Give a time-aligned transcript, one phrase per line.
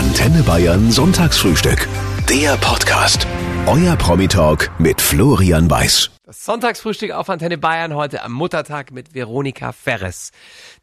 [0.00, 1.86] Antenne Bayern Sonntagsfrühstück.
[2.26, 3.26] Der Podcast.
[3.66, 6.10] Euer Promi-Talk mit Florian Weiß.
[6.24, 10.30] Das Sonntagsfrühstück auf Antenne Bayern heute am Muttertag mit Veronika Ferres,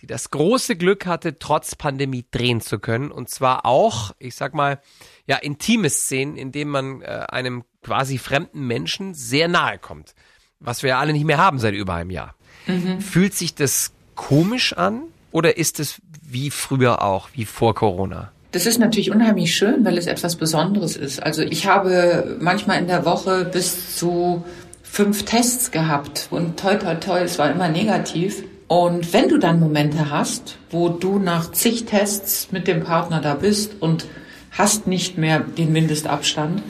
[0.01, 3.09] die das große Glück hatte, trotz Pandemie drehen zu können.
[3.09, 4.79] Und zwar auch, ich sag mal,
[5.25, 10.13] ja, intime Szenen, in denen man äh, einem quasi fremden Menschen sehr nahe kommt.
[10.59, 12.35] Was wir ja alle nicht mehr haben seit über einem Jahr.
[12.67, 13.01] Mhm.
[13.01, 18.31] Fühlt sich das komisch an oder ist es wie früher auch, wie vor Corona?
[18.51, 21.21] Das ist natürlich unheimlich schön, weil es etwas Besonderes ist.
[21.21, 24.43] Also ich habe manchmal in der Woche bis zu
[24.83, 28.43] fünf Tests gehabt und toi, toi, toi, es war immer negativ.
[28.67, 33.35] Und wenn du dann Momente hast, wo du nach zig Tests mit dem Partner da
[33.35, 34.07] bist und
[34.51, 36.63] hast nicht mehr den Mindestabstand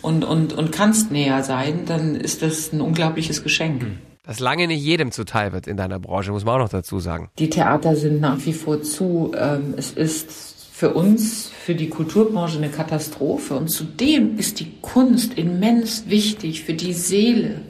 [0.00, 3.82] und, und, und kannst näher sein, dann ist das ein unglaubliches Geschenk.
[3.82, 3.98] Hm.
[4.24, 7.28] Das lange nicht jedem zuteil wird in deiner Branche, muss man auch noch dazu sagen.
[7.40, 9.32] Die Theater sind nach wie vor zu.
[9.36, 10.51] Ähm, es ist
[10.82, 13.54] für uns, für die Kulturbranche eine Katastrophe.
[13.54, 17.60] Und zudem ist die Kunst immens wichtig für die Seele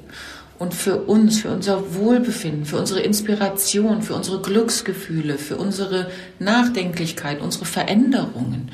[0.58, 7.42] und für uns, für unser Wohlbefinden, für unsere Inspiration, für unsere Glücksgefühle, für unsere Nachdenklichkeit,
[7.42, 8.70] unsere Veränderungen.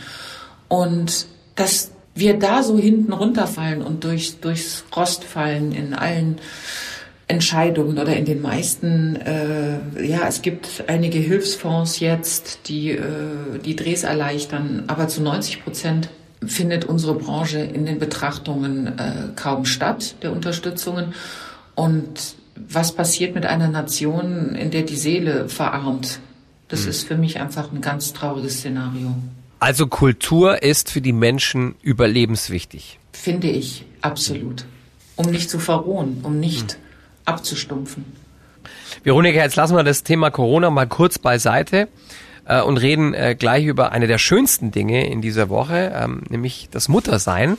[0.69, 6.37] Und dass wir da so hinten runterfallen und durch, durchs Rost fallen in allen
[7.29, 13.03] Entscheidungen oder in den meisten, äh, ja, es gibt einige Hilfsfonds jetzt, die äh,
[13.65, 16.09] die Drehs erleichtern, aber zu 90 Prozent
[16.45, 21.13] findet unsere Branche in den Betrachtungen äh, kaum statt, der Unterstützungen.
[21.75, 26.21] Und was passiert mit einer Nation, in der die Seele verarmt?
[26.69, 26.91] Das mhm.
[26.91, 29.15] ist für mich einfach ein ganz trauriges Szenario.
[29.61, 32.99] Also Kultur ist für die Menschen überlebenswichtig.
[33.13, 34.65] Finde ich, absolut.
[35.17, 36.88] Um nicht zu verrohen, um nicht mhm
[37.29, 38.05] abzustumpfen.
[39.05, 41.89] Veronika, jetzt lassen wir das Thema Corona mal kurz beiseite
[42.49, 46.69] äh, und reden äh, gleich über eine der schönsten Dinge in dieser Woche, ähm, nämlich
[46.71, 47.57] das Muttersein.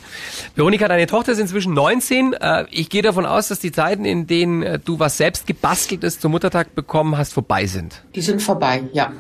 [0.56, 2.34] Veronika, deine Tochter ist inzwischen 19.
[2.34, 6.20] Äh, ich gehe davon aus, dass die Zeiten, in denen äh, du was selbst gebasteltes
[6.20, 8.04] zum Muttertag bekommen hast, vorbei sind.
[8.16, 9.14] Die sind vorbei, ja.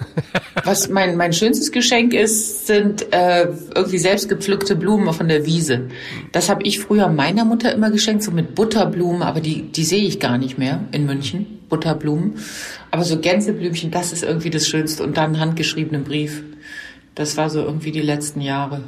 [0.64, 5.90] was mein, mein schönstes Geschenk ist, sind äh, irgendwie selbst gepflückte Blumen von der Wiese.
[6.32, 10.04] Das habe ich früher meiner Mutter immer geschenkt, so mit Butterblumen, aber die, die sehe
[10.04, 11.59] ich gar nicht mehr in München.
[11.70, 12.40] Butterblumen.
[12.92, 15.04] Aber so Gänseblümchen, das ist irgendwie das Schönste.
[15.04, 16.44] Und dann handgeschriebenen Brief.
[17.16, 18.84] Das war so irgendwie die letzten Jahre.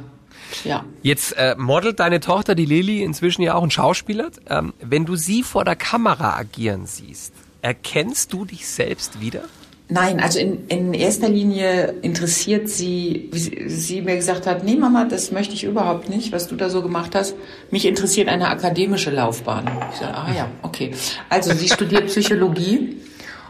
[0.64, 0.84] Ja.
[1.02, 4.30] Jetzt äh, modelt deine Tochter, die Lili, inzwischen ja auch ein Schauspieler.
[4.48, 7.32] Ähm, wenn du sie vor der Kamera agieren siehst,
[7.62, 9.44] erkennst du dich selbst wieder?
[9.92, 14.76] Nein, also in, in erster Linie interessiert sie, wie sie, sie mir gesagt hat, nee
[14.76, 17.34] Mama, das möchte ich überhaupt nicht, was du da so gemacht hast.
[17.70, 19.70] Mich interessiert eine akademische Laufbahn.
[19.92, 20.92] Ich sage, ah ja, okay.
[21.28, 22.96] Also sie studiert Psychologie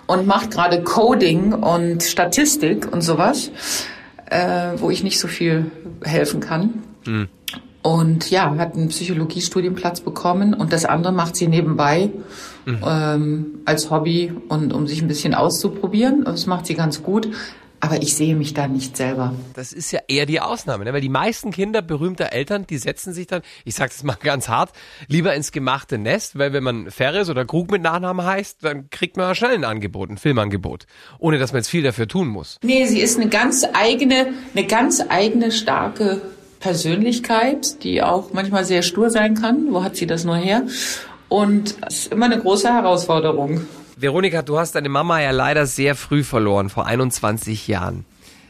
[0.09, 3.53] und macht gerade Coding und Statistik und sowas,
[4.29, 5.71] äh, wo ich nicht so viel
[6.03, 6.83] helfen kann.
[7.07, 7.29] Mhm.
[7.83, 12.11] Und ja, hat einen Psychologiestudienplatz bekommen und das andere macht sie nebenbei
[12.65, 12.79] mhm.
[12.87, 16.25] ähm, als Hobby und um sich ein bisschen auszuprobieren.
[16.25, 17.29] Das macht sie ganz gut.
[17.85, 19.35] Aber ich sehe mich da nicht selber.
[19.55, 20.93] Das ist ja eher die Ausnahme, ne?
[20.93, 24.49] weil die meisten Kinder berühmter Eltern, die setzen sich dann, ich sage das mal ganz
[24.49, 24.71] hart,
[25.09, 29.17] lieber ins gemachte Nest, weil wenn man Ferris oder Krug mit Nachnamen heißt, dann kriegt
[29.17, 30.87] man schnell ein Angebot, ein Filmangebot,
[31.19, 32.61] ohne dass man jetzt viel dafür tun muss.
[32.63, 36.23] Nee, sie ist eine ganz eigene, eine ganz eigene starke
[36.63, 39.73] Persönlichkeit, die auch manchmal sehr stur sein kann.
[39.73, 40.63] Wo hat sie das nur her?
[41.29, 43.67] Und es ist immer eine große Herausforderung.
[43.97, 48.05] Veronika, du hast deine Mama ja leider sehr früh verloren, vor 21 Jahren.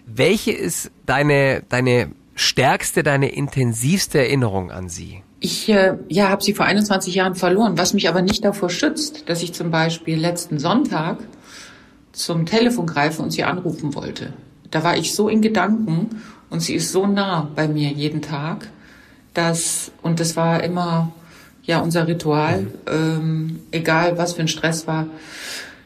[0.06, 5.22] Welche ist deine, deine stärkste, deine intensivste Erinnerung an sie?
[5.40, 9.28] Ich äh, ja, habe sie vor 21 Jahren verloren, was mich aber nicht davor schützt,
[9.28, 11.18] dass ich zum Beispiel letzten Sonntag
[12.12, 14.34] zum Telefon greife und sie anrufen wollte.
[14.70, 16.22] Da war ich so in Gedanken
[16.52, 18.68] und sie ist so nah bei mir jeden Tag,
[19.32, 21.10] dass, und das war immer,
[21.64, 25.06] ja, unser Ritual, ähm, egal was für ein Stress war,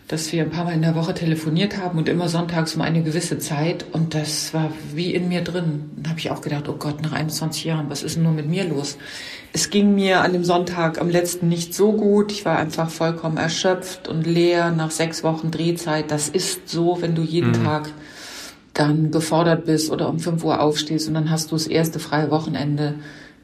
[0.08, 3.02] dass wir ein paar Mal in der Woche telefoniert haben und immer sonntags um eine
[3.02, 3.86] gewisse Zeit.
[3.92, 5.90] Und das war wie in mir drin.
[5.96, 8.48] Da habe ich auch gedacht, oh Gott, nach 21 Jahren, was ist denn nur mit
[8.48, 8.98] mir los?
[9.52, 12.30] Es ging mir an dem Sonntag am letzten nicht so gut.
[12.32, 16.10] Ich war einfach vollkommen erschöpft und leer nach sechs Wochen Drehzeit.
[16.10, 17.64] Das ist so, wenn du jeden mhm.
[17.64, 17.90] Tag
[18.76, 22.30] dann gefordert bist oder um 5 Uhr aufstehst und dann hast du das erste freie
[22.30, 22.94] Wochenende,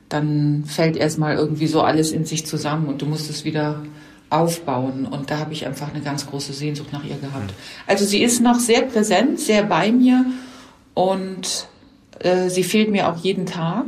[0.09, 3.83] dann fällt erstmal irgendwie so alles in sich zusammen und du musst es wieder
[4.29, 5.07] aufbauen.
[5.07, 7.55] Und da habe ich einfach eine ganz große Sehnsucht nach ihr gehabt.
[7.87, 10.27] Also sie ist noch sehr präsent, sehr bei mir
[10.95, 11.67] und
[12.19, 13.87] äh, sie fehlt mir auch jeden Tag.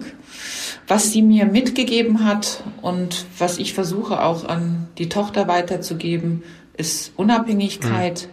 [0.86, 6.42] Was sie mir mitgegeben hat und was ich versuche auch an die Tochter weiterzugeben,
[6.76, 8.28] ist Unabhängigkeit,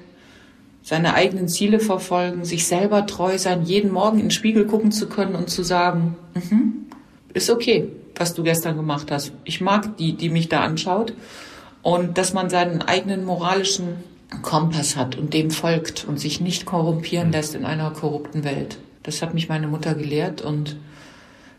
[0.84, 5.08] seine eigenen Ziele verfolgen, sich selber treu sein, jeden Morgen in den Spiegel gucken zu
[5.08, 6.88] können und zu sagen, mhm,
[7.34, 9.32] ist okay, was du gestern gemacht hast.
[9.44, 11.14] Ich mag die, die mich da anschaut.
[11.84, 14.04] Und dass man seinen eigenen moralischen
[14.42, 17.34] Kompass hat und dem folgt und sich nicht korrumpieren mhm.
[17.34, 18.78] lässt in einer korrupten Welt.
[19.04, 20.78] Das hat mich meine Mutter gelehrt und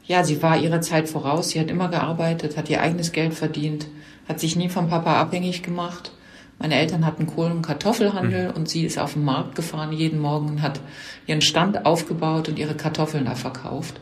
[0.04, 1.50] ja, sie war ihrer Zeit voraus.
[1.50, 3.86] Sie hat immer gearbeitet, hat ihr eigenes Geld verdient,
[4.28, 6.12] hat sich nie vom Papa abhängig gemacht.
[6.62, 8.54] Meine Eltern hatten Kohlen- und Kartoffelhandel mhm.
[8.54, 10.78] und sie ist auf den Markt gefahren jeden Morgen und hat
[11.26, 13.98] ihren Stand aufgebaut und ihre Kartoffeln da verkauft.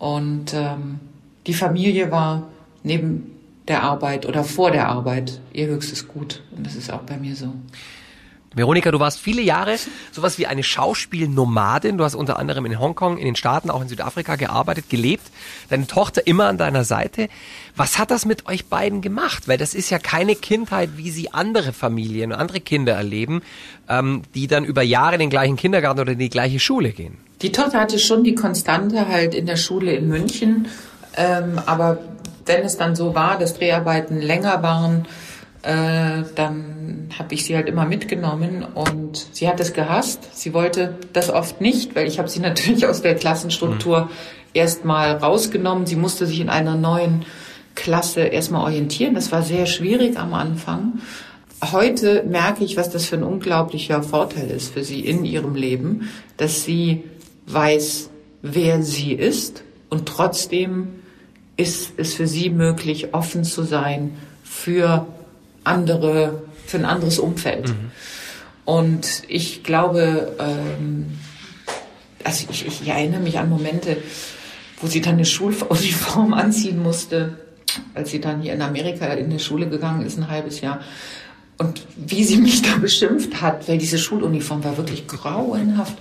[0.00, 0.98] Und ähm,
[1.46, 2.48] die Familie war
[2.82, 3.30] neben
[3.68, 6.42] der Arbeit oder vor der Arbeit ihr höchstes Gut.
[6.56, 7.52] Und das ist auch bei mir so.
[8.54, 9.76] Veronika, du warst viele Jahre
[10.12, 11.98] sowas wie eine Schauspielnomadin.
[11.98, 15.24] Du hast unter anderem in Hongkong, in den Staaten, auch in Südafrika gearbeitet, gelebt.
[15.70, 17.28] Deine Tochter immer an deiner Seite.
[17.76, 19.48] Was hat das mit euch beiden gemacht?
[19.48, 23.42] Weil das ist ja keine Kindheit, wie sie andere Familien und andere Kinder erleben,
[23.88, 27.18] ähm, die dann über Jahre in den gleichen Kindergarten oder in die gleiche Schule gehen.
[27.42, 30.68] Die Tochter hatte schon die Konstante halt in der Schule in München.
[31.16, 31.98] Ähm, aber
[32.46, 35.06] wenn es dann so war, dass Dreharbeiten länger waren,
[35.64, 40.20] äh, dann habe ich sie halt immer mitgenommen und sie hat es gehasst.
[40.32, 44.10] Sie wollte das oft nicht, weil ich habe sie natürlich aus der Klassenstruktur mhm.
[44.52, 45.86] erstmal rausgenommen.
[45.86, 47.24] Sie musste sich in einer neuen
[47.74, 49.14] Klasse erstmal orientieren.
[49.14, 51.00] Das war sehr schwierig am Anfang.
[51.72, 56.10] Heute merke ich, was das für ein unglaublicher Vorteil ist für sie in ihrem Leben,
[56.36, 57.04] dass sie
[57.46, 58.10] weiß,
[58.42, 60.88] wer sie ist und trotzdem
[61.56, 65.06] ist es für sie möglich, offen zu sein für
[65.64, 67.68] andere, für ein anderes Umfeld.
[67.68, 67.90] Mhm.
[68.64, 71.18] Und ich glaube, ähm,
[72.22, 73.98] also ich, ich erinnere mich an Momente,
[74.80, 77.38] wo sie dann eine Schuluniform anziehen musste,
[77.94, 80.80] als sie dann hier in Amerika in die Schule gegangen ist, ein halbes Jahr.
[81.58, 85.96] Und wie sie mich da beschimpft hat, weil diese Schuluniform war wirklich grauenhaft.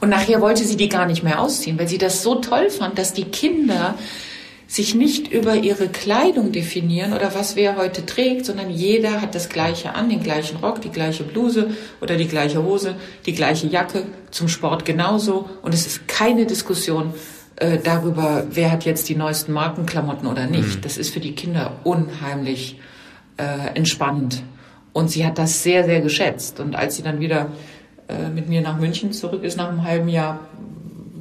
[0.00, 2.98] Und nachher wollte sie die gar nicht mehr ausziehen, weil sie das so toll fand,
[2.98, 3.94] dass die Kinder
[4.76, 9.48] sich nicht über ihre Kleidung definieren oder was wer heute trägt, sondern jeder hat das
[9.48, 11.70] gleiche an, den gleichen Rock, die gleiche Bluse
[12.02, 12.94] oder die gleiche Hose,
[13.24, 15.48] die gleiche Jacke, zum Sport genauso.
[15.62, 17.14] Und es ist keine Diskussion
[17.56, 20.76] äh, darüber, wer hat jetzt die neuesten Markenklamotten oder nicht.
[20.76, 20.80] Mhm.
[20.82, 22.78] Das ist für die Kinder unheimlich
[23.38, 24.42] äh, entspannend.
[24.92, 26.60] Und sie hat das sehr, sehr geschätzt.
[26.60, 27.50] Und als sie dann wieder
[28.08, 30.40] äh, mit mir nach München zurück ist, nach einem halben Jahr,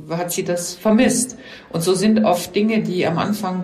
[0.10, 1.38] hat sie das vermisst.
[1.70, 3.64] Und so sind oft Dinge, die am Anfang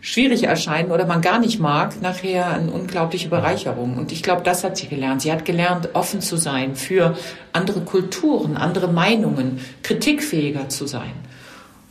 [0.00, 3.96] schwierig erscheinen oder man gar nicht mag, nachher eine unglaubliche Bereicherung.
[3.98, 5.22] Und ich glaube, das hat sie gelernt.
[5.22, 7.16] Sie hat gelernt, offen zu sein für
[7.52, 11.12] andere Kulturen, andere Meinungen, kritikfähiger zu sein.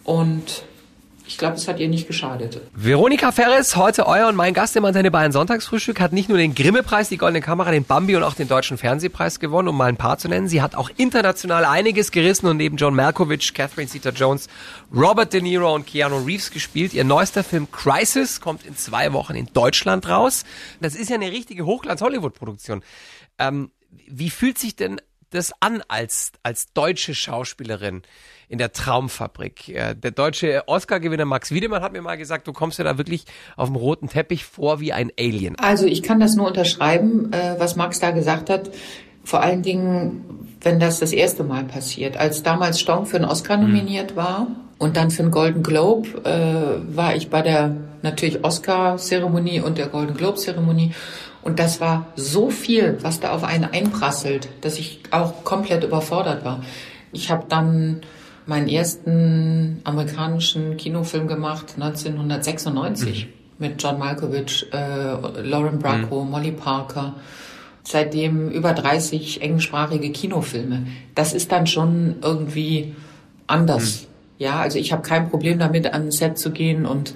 [0.04, 0.63] Und
[1.30, 2.60] ich glaube, es hat ihr nicht geschadet.
[2.74, 6.56] Veronika Ferres, heute euer und mein Gast im Antenne Bayern Sonntagsfrühstück, hat nicht nur den
[6.56, 9.96] Grimme-Preis, die Goldene Kamera, den Bambi und auch den Deutschen Fernsehpreis gewonnen, um mal ein
[9.96, 10.48] paar zu nennen.
[10.48, 14.48] Sie hat auch international einiges gerissen und neben John Malkovich, Catherine Zeta-Jones,
[14.92, 16.96] Robert De Niro und Keanu Reeves gespielt.
[16.96, 20.46] Ihr neuester Film Crisis kommt in zwei Wochen in Deutschland raus.
[20.81, 22.81] Das ist ja eine richtige Hochglanz-Hollywood-Produktion.
[23.38, 23.70] Ähm,
[24.08, 25.00] wie fühlt sich denn
[25.30, 28.04] das an als, als deutsche Schauspielerin?
[28.50, 29.66] in der Traumfabrik.
[29.68, 33.70] Der deutsche Oscar-Gewinner Max Wiedemann hat mir mal gesagt, du kommst ja da wirklich auf
[33.70, 35.56] dem roten Teppich vor wie ein Alien.
[35.60, 38.72] Also ich kann das nur unterschreiben, äh, was Max da gesagt hat.
[39.24, 42.18] Vor allen Dingen, wenn das das erste Mal passiert.
[42.18, 43.68] Als damals Stong für einen Oscar mhm.
[43.68, 44.48] nominiert war
[44.80, 49.88] und dann für einen Golden Globe, äh, war ich bei der natürlich Oscar-Zeremonie und der
[49.88, 50.94] Golden Globe-Zeremonie.
[51.42, 56.44] Und das war so viel, was da auf einen einprasselt, dass ich auch komplett überfordert
[56.44, 56.64] war.
[57.12, 58.02] Ich habe dann
[58.46, 63.31] meinen ersten amerikanischen Kinofilm gemacht, 1996, mhm.
[63.58, 66.31] mit John Malkovich, äh, Lauren Bracco, mhm.
[66.31, 67.16] Molly Parker.
[67.84, 70.88] Seitdem über 30 englischsprachige Kinofilme.
[71.16, 72.96] Das ist dann schon irgendwie
[73.48, 74.02] anders.
[74.02, 74.08] Mhm.
[74.40, 77.14] Ja, also ich habe kein Problem damit, an ein Set zu gehen und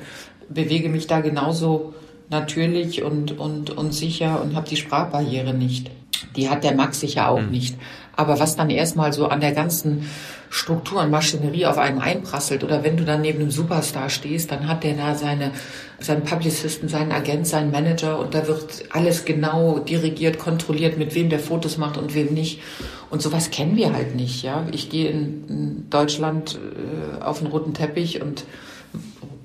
[0.50, 1.94] bewege mich da genauso
[2.30, 5.92] natürlich und, und, und sicher und habe die Sprachbarriere nicht.
[6.36, 7.52] Die hat der Max sicher auch mhm.
[7.52, 7.78] nicht.
[8.16, 10.08] Aber was dann erstmal so an der ganzen
[10.50, 14.68] Struktur und Maschinerie auf einen einprasselt oder wenn du dann neben einem Superstar stehst, dann
[14.68, 15.52] hat der da seine,
[16.00, 21.30] seinen Publicisten, seinen Agent, seinen Manager und da wird alles genau dirigiert, kontrolliert, mit wem
[21.30, 22.62] der Fotos macht und wem nicht.
[23.10, 24.68] Und sowas kennen wir halt nicht, ja.
[24.72, 28.46] Ich gehe in, Deutschland äh, auf den roten Teppich und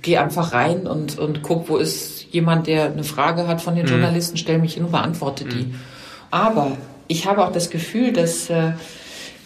[0.03, 3.87] gehe einfach rein und, und guck, wo ist jemand, der eine Frage hat von den
[3.87, 3.91] mhm.
[3.91, 5.67] Journalisten, stell mich hin und beantworte die.
[5.67, 5.75] Mhm.
[6.31, 6.77] Aber
[7.09, 8.73] ich habe auch das Gefühl, dass äh,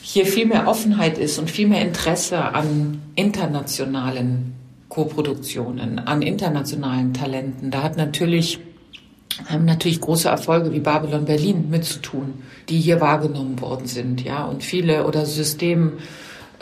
[0.02, 4.54] hier viel mehr Offenheit ist und viel mehr Interesse an internationalen
[4.88, 7.70] Koproduktionen, an internationalen Talenten.
[7.70, 8.58] Da hat natürlich
[9.48, 12.34] haben natürlich große Erfolge wie Babylon Berlin mitzutun,
[12.68, 15.92] die hier wahrgenommen worden sind, ja, und viele oder System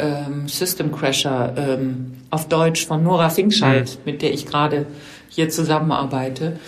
[0.01, 4.13] ähm, System Crasher ähm, auf Deutsch von Nora Finkscheid, mhm.
[4.13, 4.87] mit der ich gerade
[5.29, 6.59] hier zusammenarbeite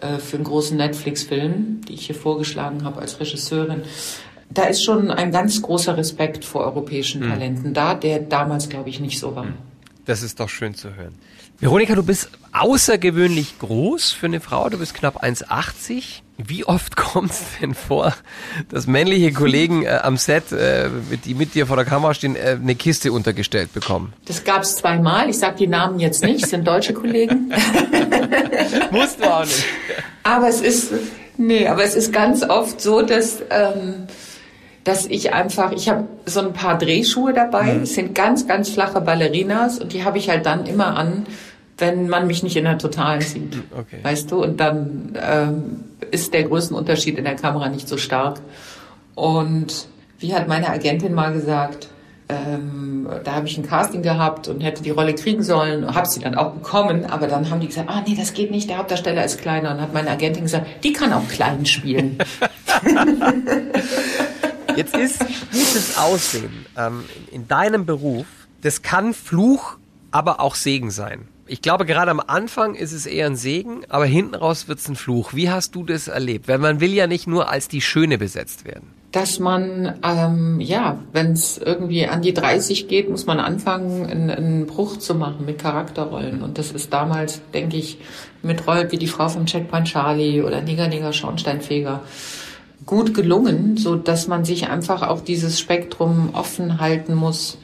[0.00, 3.82] äh, für einen großen Netflix-Film, die ich hier vorgeschlagen habe als Regisseurin.
[4.50, 7.30] Da ist schon ein ganz großer Respekt vor europäischen mhm.
[7.30, 9.44] Talenten da, der damals, glaube ich, nicht so war.
[9.44, 9.54] Mhm.
[10.04, 11.14] Das ist doch schön zu hören.
[11.58, 14.68] Veronika, du bist außergewöhnlich groß für eine Frau.
[14.68, 16.20] Du bist knapp 1,80.
[16.38, 18.14] Wie oft kommt es denn vor,
[18.68, 20.88] dass männliche Kollegen äh, am Set, äh,
[21.24, 24.12] die mit dir vor der Kamera stehen, äh, eine Kiste untergestellt bekommen?
[24.26, 25.30] Das gab es zweimal.
[25.30, 27.52] Ich sage die Namen jetzt nicht, das sind deutsche Kollegen.
[28.90, 29.64] Musst du auch nicht.
[30.22, 30.92] Aber es ist,
[31.36, 33.42] nee, aber es ist ganz oft so, dass...
[33.50, 34.06] Ähm,
[34.86, 37.80] dass ich einfach, ich habe so ein paar Drehschuhe dabei, mhm.
[37.80, 41.26] das sind ganz, ganz flache Ballerinas und die habe ich halt dann immer an,
[41.78, 43.58] wenn man mich nicht in der Totalen sieht.
[43.70, 43.98] Okay.
[44.02, 44.42] Weißt du?
[44.42, 48.40] Und dann ähm, ist der Größenunterschied in der Kamera nicht so stark.
[49.14, 51.88] Und wie hat meine Agentin mal gesagt,
[52.28, 56.20] ähm, da habe ich ein Casting gehabt und hätte die Rolle kriegen sollen, habe sie
[56.20, 59.24] dann auch bekommen, aber dann haben die gesagt, ah nee, das geht nicht, der Hauptdarsteller
[59.24, 62.18] ist kleiner und hat meine Agentin gesagt, die kann auch klein spielen.
[64.76, 65.20] Jetzt ist
[65.52, 68.26] gutes Aussehen ähm, in deinem Beruf,
[68.62, 69.76] das kann Fluch,
[70.10, 71.28] aber auch Segen sein.
[71.48, 74.88] Ich glaube, gerade am Anfang ist es eher ein Segen, aber hinten raus wird es
[74.88, 75.32] ein Fluch.
[75.32, 76.48] Wie hast du das erlebt?
[76.48, 78.90] Weil man will ja nicht nur als die Schöne besetzt werden.
[79.12, 84.30] Dass man, ähm, ja, wenn es irgendwie an die 30 geht, muss man anfangen, einen,
[84.30, 86.42] einen Bruch zu machen mit Charakterrollen.
[86.42, 87.98] Und das ist damals, denke ich,
[88.42, 92.02] mit Rollen wie die Frau vom Checkpoint Charlie oder Nigger Nigger Schornsteinfeger
[92.84, 97.58] gut gelungen, so dass man sich einfach auch dieses Spektrum offen halten muss.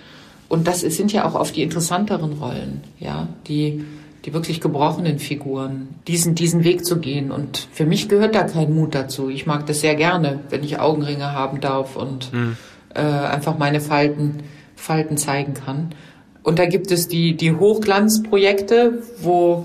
[0.52, 3.86] Und das sind ja auch oft die interessanteren Rollen, ja, die,
[4.26, 7.30] die wirklich gebrochenen Figuren, diesen, diesen Weg zu gehen.
[7.30, 9.30] Und für mich gehört da kein Mut dazu.
[9.30, 12.58] Ich mag das sehr gerne, wenn ich Augenringe haben darf und mhm.
[12.94, 14.42] äh, einfach meine Falten,
[14.76, 15.94] Falten zeigen kann.
[16.42, 19.64] Und da gibt es die, die Hochglanzprojekte, wo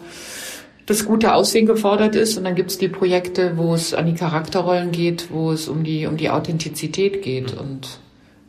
[0.86, 2.38] das gute Aussehen gefordert ist.
[2.38, 5.84] Und dann gibt es die Projekte, wo es an die Charakterrollen geht, wo es um
[5.84, 7.56] die, um die Authentizität geht.
[7.56, 7.60] Mhm.
[7.60, 8.00] Und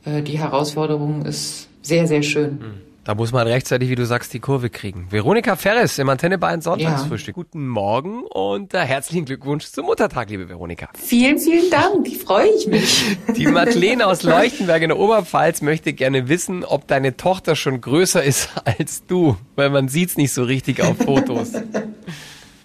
[0.04, 2.52] äh, die Herausforderung ist sehr, sehr schön.
[2.54, 2.88] Mhm.
[3.08, 5.06] Da muss man rechtzeitig, wie du sagst, die Kurve kriegen.
[5.08, 7.34] Veronika Ferres im Antenne Bayern Sonntagsfrühstück.
[7.34, 7.42] Ja.
[7.42, 10.90] Guten Morgen und äh, herzlichen Glückwunsch zum Muttertag, liebe Veronika.
[10.92, 12.06] Vielen, vielen Dank.
[12.22, 13.02] Freue ich mich.
[13.34, 18.22] Die Madeleine aus Leuchtenberg in der Oberpfalz möchte gerne wissen, ob deine Tochter schon größer
[18.22, 21.52] ist als du, weil man sieht's nicht so richtig auf Fotos.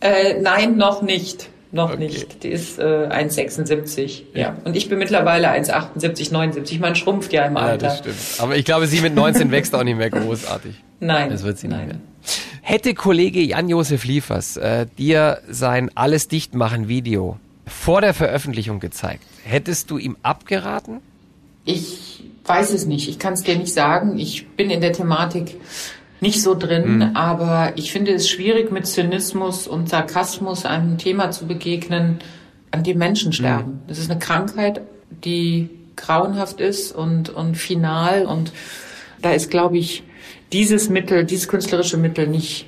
[0.02, 1.50] äh, nein, noch nicht.
[1.74, 1.98] Noch okay.
[1.98, 2.44] nicht.
[2.44, 4.22] Die ist äh, 1,76.
[4.34, 4.40] Ja.
[4.40, 4.58] ja.
[4.64, 6.80] Und ich bin mittlerweile 1,78, 79.
[6.80, 7.88] Man schrumpft ja im Alter.
[7.88, 8.16] Ja, das stimmt.
[8.38, 10.76] Aber ich glaube, sie mit 19 wächst auch nicht mehr großartig.
[11.00, 11.32] Nein.
[11.32, 11.80] Das wird sie Nein.
[11.80, 12.00] nicht mehr.
[12.62, 19.90] Hätte Kollege Jan-Josef Liefers äh, dir sein Alles Dichtmachen Video vor der Veröffentlichung gezeigt, hättest
[19.90, 21.02] du ihm abgeraten?
[21.66, 23.10] Ich weiß es nicht.
[23.10, 24.20] Ich kann es dir nicht sagen.
[24.20, 25.56] Ich bin in der Thematik
[26.24, 27.16] nicht so drin, mhm.
[27.16, 32.20] aber ich finde es schwierig, mit Zynismus und Sarkasmus einem Thema zu begegnen,
[32.72, 33.34] an dem Menschen mhm.
[33.34, 33.72] sterben.
[33.72, 33.88] Mhm.
[33.88, 34.82] Das ist eine Krankheit,
[35.24, 38.54] die grauenhaft ist und, und final und
[39.22, 40.04] da ist, glaube ich,
[40.54, 42.68] dieses Mittel, dieses künstlerische Mittel nicht,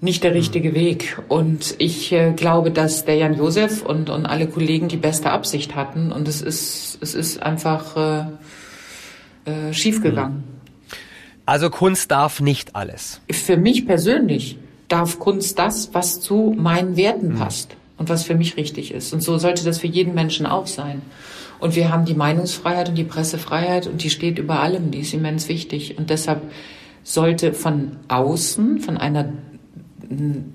[0.00, 0.74] nicht der richtige mhm.
[0.74, 1.18] Weg.
[1.28, 5.76] Und ich äh, glaube, dass der Jan Josef und, und alle Kollegen die beste Absicht
[5.76, 10.38] hatten und es ist, es ist einfach äh, äh, schiefgegangen.
[10.38, 10.57] Mhm.
[11.48, 13.22] Also Kunst darf nicht alles.
[13.30, 17.38] Für mich persönlich darf Kunst das, was zu meinen Werten mhm.
[17.38, 19.14] passt und was für mich richtig ist.
[19.14, 21.00] Und so sollte das für jeden Menschen auch sein.
[21.58, 25.14] Und wir haben die Meinungsfreiheit und die Pressefreiheit und die steht über allem, die ist
[25.14, 25.96] immens wichtig.
[25.96, 26.42] Und deshalb
[27.02, 29.32] sollte von außen, von einer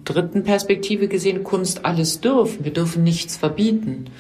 [0.06, 2.66] dritten Perspektive gesehen, Kunst alles dürfen.
[2.66, 4.12] Wir dürfen nichts verbieten.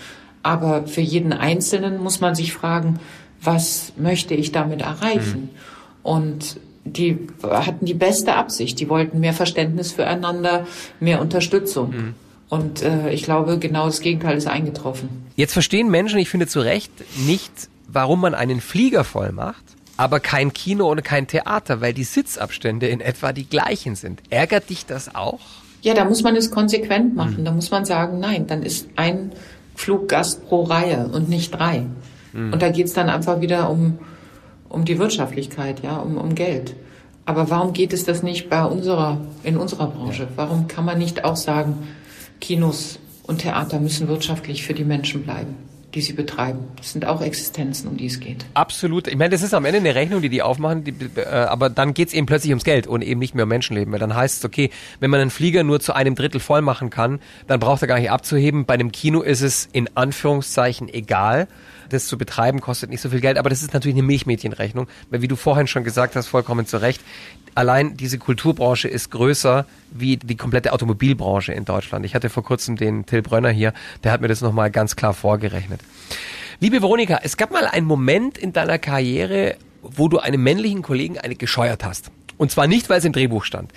[0.41, 2.99] Aber für jeden Einzelnen muss man sich fragen,
[3.39, 5.51] was möchte ich damit erreichen?
[5.53, 5.72] Mhm.
[6.03, 8.79] Und die hatten die beste Absicht.
[8.79, 10.67] Die wollten mehr Verständnis füreinander,
[10.99, 11.91] mehr Unterstützung.
[11.91, 12.13] Mhm.
[12.49, 15.09] Und äh, ich glaube, genau das Gegenteil ist eingetroffen.
[15.35, 16.91] Jetzt verstehen Menschen, ich finde zu Recht,
[17.25, 17.51] nicht,
[17.87, 19.63] warum man einen Flieger voll macht,
[19.97, 24.21] aber kein Kino oder kein Theater, weil die Sitzabstände in etwa die gleichen sind.
[24.29, 25.39] Ärgert dich das auch?
[25.81, 27.39] Ja, da muss man es konsequent machen.
[27.39, 27.45] Mhm.
[27.45, 29.31] Da muss man sagen, nein, dann ist ein
[29.75, 31.85] Fluggast pro Reihe und nicht drei.
[32.33, 32.53] Mhm.
[32.53, 33.97] Und da geht's dann einfach wieder um
[34.73, 36.75] um die Wirtschaftlichkeit, ja, um, um Geld.
[37.25, 40.27] Aber warum geht es das nicht bei unserer, in unserer Branche?
[40.35, 41.87] Warum kann man nicht auch sagen,
[42.41, 45.55] Kinos und Theater müssen wirtschaftlich für die Menschen bleiben?
[45.93, 46.59] die sie betreiben.
[46.77, 48.45] Das sind auch Existenzen, um die es geht.
[48.55, 49.07] Absolut.
[49.07, 51.93] Ich meine, das ist am Ende eine Rechnung, die die aufmachen, die, äh, aber dann
[51.93, 53.93] geht's eben plötzlich ums Geld und eben nicht mehr um Menschenleben.
[53.93, 56.89] Weil dann heißt es, okay, wenn man einen Flieger nur zu einem Drittel voll machen
[56.89, 58.65] kann, dann braucht er gar nicht abzuheben.
[58.65, 61.47] Bei einem Kino ist es in Anführungszeichen egal.
[61.93, 65.21] Das zu betreiben kostet nicht so viel Geld, aber das ist natürlich eine Milchmädchenrechnung, weil
[65.21, 67.01] wie du vorhin schon gesagt hast, vollkommen zu Recht,
[67.53, 72.03] allein diese Kulturbranche ist größer wie die komplette Automobilbranche in Deutschland.
[72.03, 73.73] Ich hatte vor kurzem den Till Brönner hier,
[74.03, 75.81] der hat mir das nochmal ganz klar vorgerechnet.
[76.59, 81.19] Liebe Veronika, es gab mal einen Moment in deiner Karriere, wo du einem männlichen Kollegen
[81.19, 82.09] eine gescheuert hast.
[82.37, 83.71] Und zwar nicht, weil es im Drehbuch stand.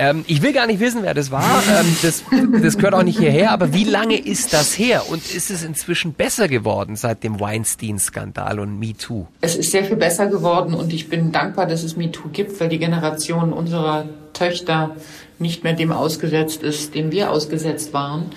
[0.00, 1.62] Ähm, ich will gar nicht wissen, wer das war.
[1.70, 2.24] Ähm, das,
[2.62, 3.50] das gehört auch nicht hierher.
[3.52, 5.10] Aber wie lange ist das her?
[5.10, 9.26] Und ist es inzwischen besser geworden seit dem Weinstein-Skandal und MeToo?
[9.42, 12.70] Es ist sehr viel besser geworden und ich bin dankbar, dass es MeToo gibt, weil
[12.70, 14.96] die Generation unserer Töchter
[15.38, 18.30] nicht mehr dem ausgesetzt ist, dem wir ausgesetzt waren.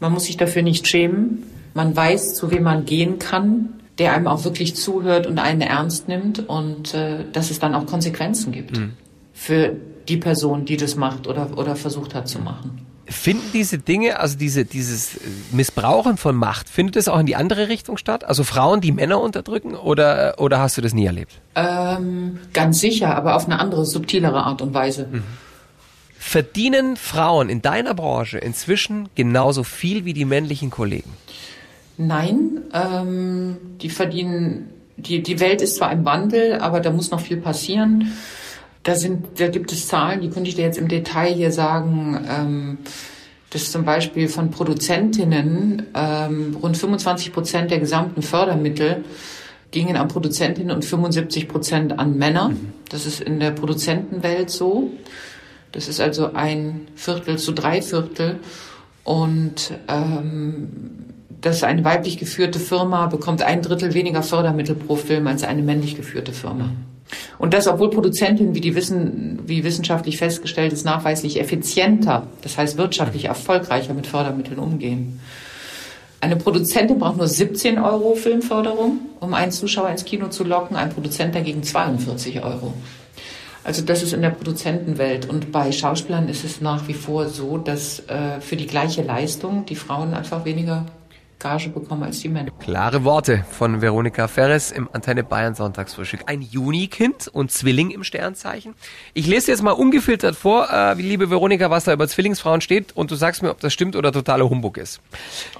[0.00, 1.44] Man muss sich dafür nicht schämen.
[1.72, 6.08] Man weiß, zu wem man gehen kann, der einem auch wirklich zuhört und einen ernst
[6.08, 8.94] nimmt und äh, dass es dann auch Konsequenzen gibt mhm.
[9.32, 9.76] für
[10.08, 12.86] die Person, die das macht oder, oder versucht hat zu machen.
[13.08, 15.20] Finden diese Dinge, also diese, dieses
[15.52, 18.24] Missbrauchen von Macht, findet es auch in die andere Richtung statt?
[18.24, 21.40] Also Frauen, die Männer unterdrücken oder, oder hast du das nie erlebt?
[21.54, 25.06] Ähm, ganz sicher, aber auf eine andere, subtilere Art und Weise.
[25.10, 25.22] Mhm.
[26.18, 31.12] Verdienen Frauen in deiner Branche inzwischen genauso viel wie die männlichen Kollegen?
[31.98, 37.20] Nein, ähm, die verdienen, die, die Welt ist zwar im Wandel, aber da muss noch
[37.20, 38.12] viel passieren.
[38.86, 42.24] Da sind, da gibt es Zahlen, die könnte ich dir jetzt im Detail hier sagen.
[42.30, 42.78] Ähm,
[43.50, 49.04] dass zum Beispiel von Produzentinnen ähm, rund 25 Prozent der gesamten Fördermittel
[49.70, 52.50] gingen an Produzentinnen und 75 Prozent an Männer.
[52.50, 52.72] Mhm.
[52.88, 54.90] Das ist in der Produzentenwelt so.
[55.72, 58.40] Das ist also ein Viertel zu drei Viertel.
[59.04, 60.68] Und ähm,
[61.40, 65.96] dass eine weiblich geführte Firma bekommt ein Drittel weniger Fördermittel pro Film als eine männlich
[65.96, 66.70] geführte Firma.
[67.38, 72.78] Und das, obwohl Produzentinnen, wie die wissen, wie wissenschaftlich festgestellt ist, nachweislich effizienter, das heißt
[72.78, 75.20] wirtschaftlich erfolgreicher mit Fördermitteln umgehen.
[76.20, 80.90] Eine Produzentin braucht nur 17 Euro Filmförderung, um einen Zuschauer ins Kino zu locken, ein
[80.90, 82.72] Produzent dagegen 42 Euro.
[83.62, 85.28] Also das ist in der Produzentenwelt.
[85.28, 89.66] Und bei Schauspielern ist es nach wie vor so, dass äh, für die gleiche Leistung
[89.66, 90.86] die Frauen einfach weniger
[91.38, 92.50] Gage bekommen als die Männer.
[92.60, 96.22] Klare Worte von Veronika Ferres im Antenne Bayern Sonntagsfrühstück.
[96.26, 98.74] Ein Junikind und Zwilling im Sternzeichen.
[99.12, 103.10] Ich lese jetzt mal ungefiltert vor, äh, liebe Veronika, was da über Zwillingsfrauen steht und
[103.10, 105.00] du sagst mir, ob das stimmt oder totaler Humbug ist.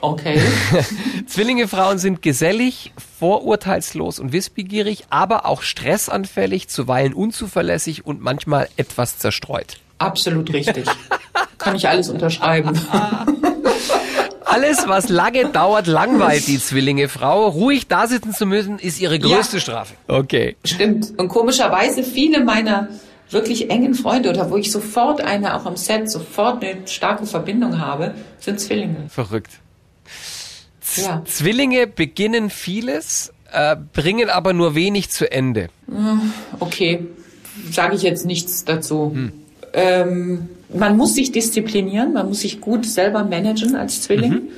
[0.00, 0.40] Okay.
[1.26, 9.78] Zwillingefrauen sind gesellig, vorurteilslos und wissbegierig, aber auch stressanfällig, zuweilen unzuverlässig und manchmal etwas zerstreut.
[9.98, 10.86] Absolut richtig.
[11.58, 12.78] Kann ich alles unterschreiben.
[14.56, 17.10] Alles, was lange dauert, langweilt die Zwillinge.
[17.10, 19.60] Frau, ruhig da sitzen zu müssen, ist ihre größte ja.
[19.60, 19.94] Strafe.
[20.08, 20.56] Okay.
[20.64, 21.12] Stimmt.
[21.18, 22.88] Und komischerweise viele meiner
[23.28, 27.80] wirklich engen Freunde oder wo ich sofort eine, auch am Set, sofort eine starke Verbindung
[27.80, 29.10] habe, sind Zwillinge.
[29.10, 29.50] Verrückt.
[30.80, 31.22] Z ja.
[31.26, 35.68] Zwillinge beginnen vieles, äh, bringen aber nur wenig zu Ende.
[36.60, 37.06] Okay,
[37.70, 39.10] sage ich jetzt nichts dazu.
[39.12, 39.32] Hm.
[39.76, 44.48] Ähm, man muss sich disziplinieren, man muss sich gut selber managen als Zwilling, mhm.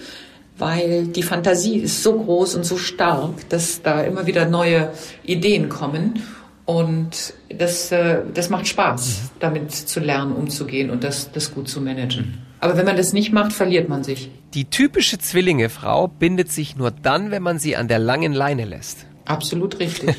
[0.57, 4.92] weil die Fantasie ist so groß und so stark, dass da immer wieder neue
[5.24, 6.22] Ideen kommen.
[6.64, 9.31] Und das, äh, das macht Spaß, mhm.
[9.40, 12.38] damit zu lernen, umzugehen und das, das gut zu managen.
[12.61, 14.31] Aber wenn man das nicht macht, verliert man sich.
[14.54, 19.07] Die typische Zwillingefrau bindet sich nur dann, wenn man sie an der langen Leine lässt.
[19.24, 20.14] Absolut richtig.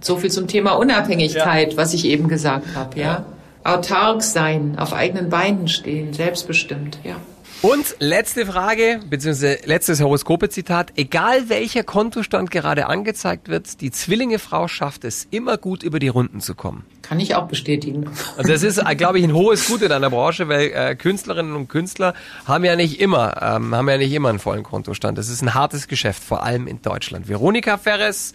[0.00, 1.76] so viel zum Thema Unabhängigkeit, ja.
[1.76, 3.04] was ich eben gesagt habe, ja.
[3.04, 3.26] ja
[3.64, 7.16] autark sein, auf eigenen Beinen stehen, selbstbestimmt, ja.
[7.64, 10.92] Und letzte Frage, beziehungsweise letztes Horoskope-Zitat.
[10.96, 16.42] Egal welcher Kontostand gerade angezeigt wird, die Zwillingefrau schafft es immer gut über die Runden
[16.42, 16.84] zu kommen.
[17.00, 18.10] Kann ich auch bestätigen.
[18.36, 21.68] Und das ist, glaube ich, ein hohes Gut in einer Branche, weil äh, Künstlerinnen und
[21.68, 22.12] Künstler
[22.44, 25.16] haben ja nicht immer, ähm, haben ja nicht immer einen vollen Kontostand.
[25.16, 27.28] Das ist ein hartes Geschäft, vor allem in Deutschland.
[27.28, 28.34] Veronika Ferres,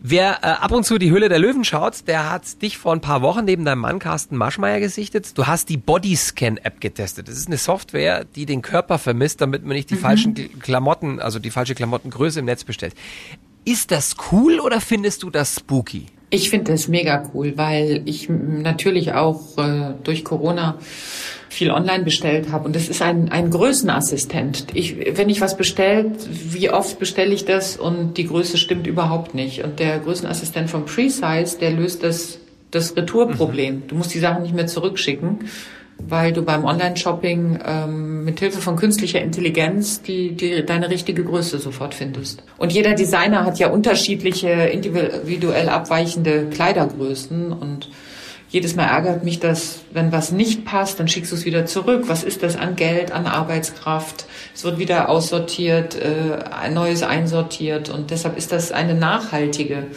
[0.00, 3.00] Wer äh, ab und zu die Hülle der Löwen schaut, der hat dich vor ein
[3.00, 5.36] paar Wochen neben deinem Mann Carsten Maschmeyer gesichtet.
[5.36, 7.26] Du hast die Bodyscan-App getestet.
[7.28, 10.00] Das ist eine Software, die den Körper vermisst, damit man nicht die mhm.
[10.00, 12.94] falschen Klamotten, also die falsche Klamottengröße im Netz bestellt.
[13.64, 16.06] Ist das cool oder findest du das spooky?
[16.30, 20.78] Ich finde das mega cool, weil ich natürlich auch äh, durch Corona
[21.48, 22.66] viel online bestellt habe.
[22.66, 24.66] Und das ist ein, ein Größenassistent.
[24.74, 29.34] Ich, wenn ich was bestellt, wie oft bestelle ich das und die Größe stimmt überhaupt
[29.34, 29.64] nicht.
[29.64, 32.38] Und der Größenassistent von Precise, der löst das,
[32.70, 33.74] das Retourproblem.
[33.76, 33.82] Mhm.
[33.88, 35.40] Du musst die Sachen nicht mehr zurückschicken.
[36.06, 41.58] weil du beim Online-Shopping ähm, mit Hilfe von künstlicher Intelligenz die, die deine richtige Größe
[41.58, 42.44] sofort findest.
[42.56, 47.88] Und jeder Designer hat ja unterschiedliche individuell abweichende Kleidergrößen und
[48.50, 52.04] jedes Mal ärgert mich das, wenn was nicht passt, dann schickst du es wieder zurück.
[52.06, 54.26] Was ist das an Geld, an Arbeitskraft?
[54.54, 59.88] Es wird wieder aussortiert, äh, ein neues einsortiert und deshalb ist das eine nachhaltige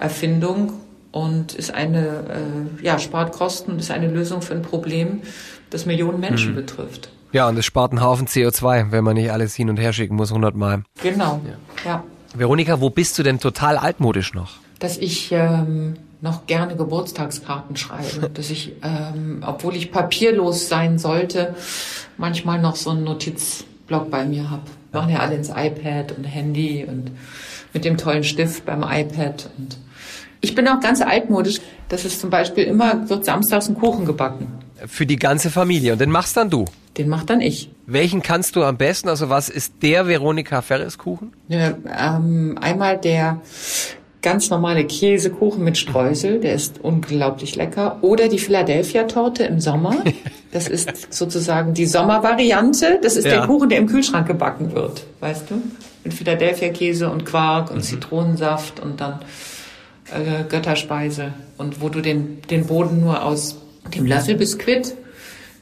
[0.00, 0.72] Erfindung
[1.12, 5.20] und ist eine, äh, ja, spart Kosten und ist eine Lösung für ein Problem,
[5.68, 6.56] das Millionen Menschen mhm.
[6.56, 7.10] betrifft.
[7.32, 10.16] Ja, und es spart einen Haufen CO2, wenn man nicht alles hin und her schicken
[10.16, 10.84] muss, hundertmal.
[11.02, 11.90] Genau, ja.
[11.90, 12.04] ja.
[12.34, 14.52] Veronika, wo bist du denn total altmodisch noch?
[14.78, 21.54] Dass ich ähm, noch gerne Geburtstagskarten schreibe, dass ich, ähm, obwohl ich papierlos sein sollte,
[22.16, 24.62] manchmal noch so einen Notizblock bei mir habe.
[24.92, 27.10] Machen ja alle ins iPad und Handy und
[27.72, 29.76] mit dem tollen Stift beim iPad und
[30.40, 31.60] ich bin auch ganz altmodisch.
[31.88, 34.46] Das ist zum Beispiel immer, wird samstags ein Kuchen gebacken.
[34.86, 35.92] Für die ganze Familie.
[35.92, 36.66] Und den machst dann du?
[36.96, 37.70] Den mach dann ich.
[37.86, 39.08] Welchen kannst du am besten?
[39.08, 41.32] Also was ist der Veronika Ferris Kuchen?
[41.48, 43.40] Ja, ähm, einmal der
[44.22, 47.98] ganz normale Käsekuchen mit Streusel, der ist unglaublich lecker.
[48.02, 49.96] Oder die Philadelphia-Torte im Sommer.
[50.50, 53.00] Das ist sozusagen die Sommervariante.
[53.02, 53.32] Das ist ja.
[53.32, 55.60] der Kuchen, der im Kühlschrank gebacken wird, weißt du?
[56.04, 57.82] Mit Philadelphia-Käse und Quark und mhm.
[57.82, 59.18] Zitronensaft und dann
[60.10, 63.56] äh, Götterspeise und wo du den, den Boden nur aus
[63.94, 64.94] dem Löffelbiskuit,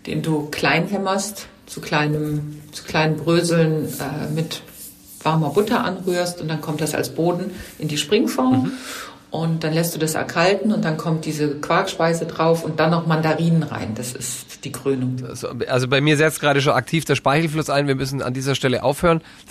[0.06, 4.62] den du klein hämmerst, zu kleinem, zu kleinen Bröseln äh, mit
[5.26, 8.62] warmer Butter anrührst und dann kommt das als Boden in die Springform.
[8.62, 8.72] Mhm.
[9.30, 13.06] Und dann lässt du das erkalten und dann kommt diese Quarkspeise drauf und dann noch
[13.06, 13.94] Mandarinen rein.
[13.94, 15.16] Das ist die Krönung.
[15.28, 17.86] Also, also bei mir setzt gerade schon aktiv der Speichelfluss ein.
[17.88, 19.20] Wir müssen an dieser Stelle aufhören.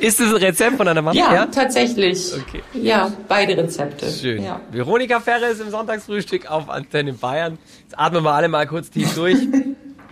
[0.00, 1.18] ist das ein Rezept von deiner Mama?
[1.18, 1.46] Ja, ja?
[1.46, 2.32] tatsächlich.
[2.34, 2.62] Okay.
[2.72, 4.10] Ja, beide Rezepte.
[4.10, 4.42] Schön.
[4.44, 4.60] Ja.
[4.70, 7.58] Veronika Ferres im Sonntagsfrühstück auf Antenne Bayern.
[7.82, 9.36] Jetzt atmen wir alle mal kurz tief durch.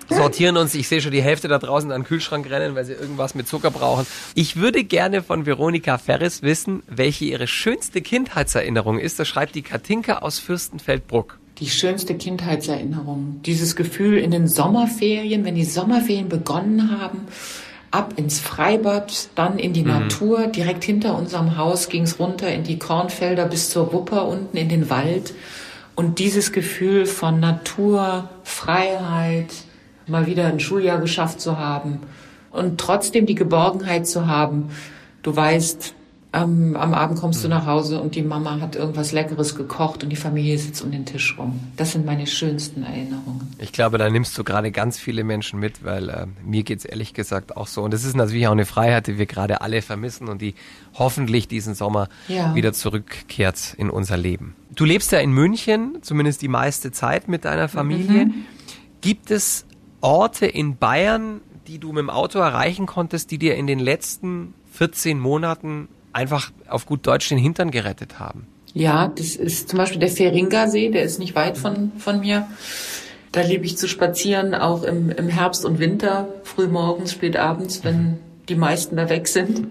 [0.08, 0.74] sortieren uns.
[0.74, 3.48] Ich sehe schon die Hälfte da draußen an den Kühlschrank rennen, weil sie irgendwas mit
[3.48, 4.06] Zucker brauchen.
[4.34, 9.18] Ich würde gerne von Veronika Ferris wissen, welche ihre schönste Kindheitserinnerung ist.
[9.18, 11.38] Das schreibt die Katinka aus Fürstenfeldbruck.
[11.58, 13.40] Die schönste Kindheitserinnerung.
[13.44, 17.26] Dieses Gefühl in den Sommerferien, wenn die Sommerferien begonnen haben,
[17.90, 19.88] ab ins Freibad, dann in die mhm.
[19.88, 20.46] Natur.
[20.46, 24.68] Direkt hinter unserem Haus ging es runter in die Kornfelder bis zur Wupper unten in
[24.68, 25.34] den Wald.
[25.96, 29.48] Und dieses Gefühl von Natur, Freiheit,
[30.08, 32.00] mal wieder ein Schuljahr geschafft zu haben
[32.50, 34.70] und trotzdem die Geborgenheit zu haben.
[35.22, 35.94] Du weißt,
[36.30, 37.54] am, am Abend kommst du mhm.
[37.54, 41.06] nach Hause und die Mama hat irgendwas Leckeres gekocht und die Familie sitzt um den
[41.06, 41.60] Tisch rum.
[41.76, 43.48] Das sind meine schönsten Erinnerungen.
[43.58, 47.14] Ich glaube, da nimmst du gerade ganz viele Menschen mit, weil äh, mir geht's ehrlich
[47.14, 47.82] gesagt auch so.
[47.82, 50.54] Und das ist natürlich auch eine Freiheit, die wir gerade alle vermissen und die
[50.94, 52.54] hoffentlich diesen Sommer ja.
[52.54, 54.54] wieder zurückkehrt in unser Leben.
[54.74, 58.26] Du lebst ja in München, zumindest die meiste Zeit mit deiner Familie.
[58.26, 58.34] Mhm.
[59.00, 59.64] Gibt es
[60.00, 64.54] Orte in Bayern, die du mit dem Auto erreichen konntest, die dir in den letzten
[64.72, 68.46] 14 Monaten einfach auf gut Deutsch den Hintern gerettet haben?
[68.74, 72.46] Ja, das ist zum Beispiel der Feringa-See, der ist nicht weit von, von mir.
[73.32, 78.54] Da liebe ich zu spazieren, auch im, im Herbst und Winter, frühmorgens, spätabends, wenn die
[78.54, 79.68] meisten da weg sind.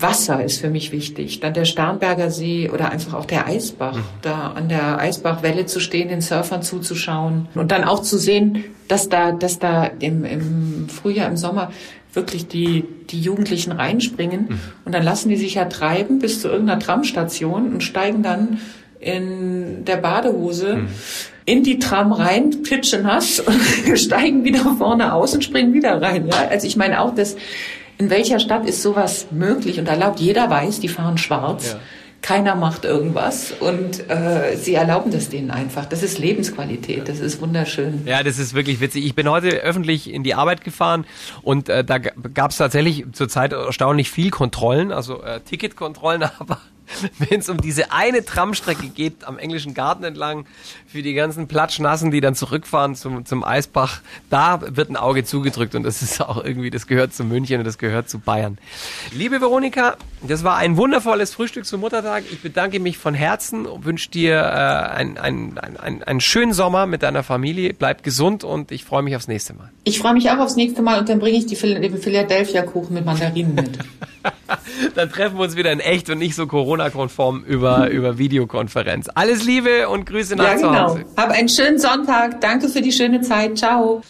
[0.00, 1.40] Wasser ist für mich wichtig.
[1.40, 3.96] Dann der Starnberger See oder einfach auch der Eisbach.
[3.96, 4.04] Mhm.
[4.22, 9.08] Da an der Eisbachwelle zu stehen, den Surfern zuzuschauen und dann auch zu sehen, dass
[9.08, 11.72] da, dass da im, im Frühjahr, im Sommer
[12.12, 14.60] wirklich die, die Jugendlichen reinspringen mhm.
[14.84, 18.58] und dann lassen die sich ja treiben bis zu irgendeiner Tramstation und steigen dann
[19.00, 20.88] in der Badehose mhm.
[21.44, 23.42] in die Tram rein, pitchen nass
[23.94, 26.28] steigen wieder vorne aus und springen wieder rein.
[26.28, 26.48] Ja?
[26.48, 27.36] Also ich meine auch, dass
[27.98, 30.20] in welcher Stadt ist sowas möglich und erlaubt?
[30.20, 31.72] Jeder weiß, die fahren schwarz.
[31.72, 31.80] Ja.
[32.20, 35.86] Keiner macht irgendwas und äh, sie erlauben das denen einfach.
[35.86, 38.02] Das ist Lebensqualität, das ist wunderschön.
[38.06, 39.06] Ja, das ist wirklich witzig.
[39.06, 41.06] Ich bin heute öffentlich in die Arbeit gefahren
[41.42, 46.58] und äh, da gab es tatsächlich zurzeit erstaunlich viel Kontrollen, also äh, Ticketkontrollen, aber
[47.18, 50.46] wenn es um diese eine Tramstrecke geht, am englischen Garten entlang,
[50.86, 55.74] für die ganzen Platschnassen, die dann zurückfahren zum, zum Eisbach, da wird ein Auge zugedrückt
[55.74, 58.58] und das ist auch irgendwie, das gehört zu München und das gehört zu Bayern.
[59.12, 59.96] Liebe Veronika,
[60.26, 62.24] das war ein wundervolles Frühstück zum Muttertag.
[62.30, 66.86] Ich bedanke mich von Herzen und wünsche dir äh, einen, einen, einen, einen schönen Sommer
[66.86, 67.74] mit deiner Familie.
[67.74, 69.70] Bleib gesund und ich freue mich aufs nächste Mal.
[69.84, 73.54] Ich freue mich auch aufs nächste Mal und dann bringe ich die Philadelphia-Kuchen mit Mandarinen
[73.54, 73.78] mit.
[74.94, 76.46] dann treffen wir uns wieder in echt und nicht so
[76.78, 79.08] Corona-konform über, über Videokonferenz.
[79.14, 80.90] Alles Liebe und Grüße nach ja, genau.
[80.90, 81.04] Hause.
[81.16, 82.40] Hab einen schönen Sonntag.
[82.40, 83.58] Danke für die schöne Zeit.
[83.58, 84.02] Ciao.